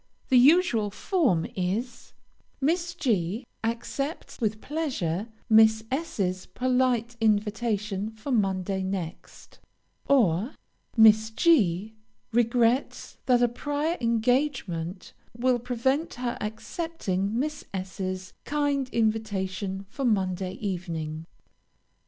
[0.29, 2.13] The usual form is:
[2.59, 9.59] Miss G accepts with pleasure Miss S 's polite invitation for Monday next;
[10.07, 10.55] or,
[10.97, 11.93] _Miss G
[12.31, 20.03] regrets that a prior engagement will prevent her accepting Miss S 's kind invitation for
[20.03, 21.27] Monday evening.